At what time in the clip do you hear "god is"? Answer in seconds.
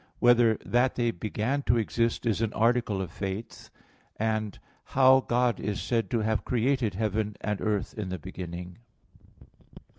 5.19-5.79